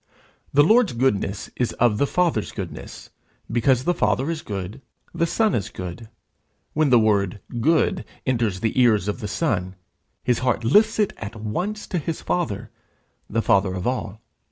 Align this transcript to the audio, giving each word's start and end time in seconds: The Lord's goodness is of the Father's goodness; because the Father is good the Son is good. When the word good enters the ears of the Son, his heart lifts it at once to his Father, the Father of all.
The 0.51 0.63
Lord's 0.63 0.93
goodness 0.93 1.51
is 1.57 1.73
of 1.73 1.99
the 1.99 2.07
Father's 2.07 2.51
goodness; 2.51 3.11
because 3.51 3.83
the 3.83 3.93
Father 3.93 4.31
is 4.31 4.41
good 4.41 4.81
the 5.13 5.27
Son 5.27 5.53
is 5.53 5.69
good. 5.69 6.09
When 6.73 6.89
the 6.89 6.97
word 6.97 7.39
good 7.59 8.03
enters 8.25 8.61
the 8.61 8.81
ears 8.81 9.07
of 9.07 9.19
the 9.19 9.27
Son, 9.27 9.75
his 10.23 10.39
heart 10.39 10.63
lifts 10.63 10.97
it 10.97 11.13
at 11.17 11.35
once 11.35 11.85
to 11.85 11.99
his 11.99 12.19
Father, 12.19 12.71
the 13.29 13.43
Father 13.43 13.75
of 13.75 13.85
all. 13.85 14.19